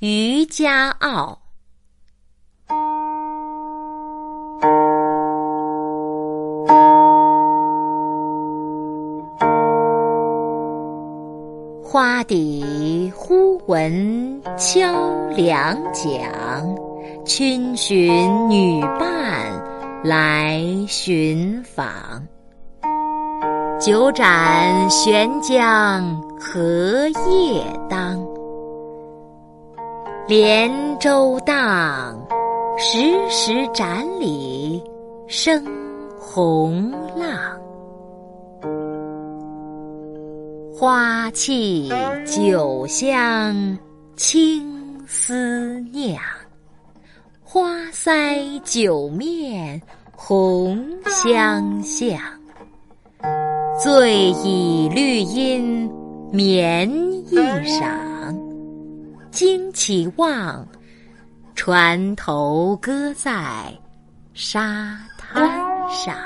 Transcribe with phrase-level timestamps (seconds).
[0.00, 1.38] 渔家傲》。
[11.84, 14.90] 花底忽闻敲
[15.36, 16.74] 两桨，
[17.26, 18.08] 春寻
[18.48, 19.62] 女伴
[20.02, 21.86] 来寻访。
[23.78, 26.02] 酒盏悬江
[26.40, 28.18] 荷叶当，
[30.30, 30.70] 连
[31.00, 32.16] 舟荡，
[32.78, 32.98] 时
[33.28, 34.80] 时盏里
[35.26, 35.60] 生
[36.16, 37.60] 红浪。
[40.72, 41.90] 花气
[42.24, 43.76] 酒香
[44.14, 46.16] 轻思酿，
[47.42, 49.82] 花腮酒面
[50.14, 52.16] 红相向。
[53.82, 55.90] 醉倚绿阴
[56.30, 56.88] 眠
[57.26, 57.82] 一晌，
[59.30, 60.66] 惊起望，
[61.54, 63.72] 船头搁在
[64.34, 65.48] 沙滩
[65.90, 66.16] 上。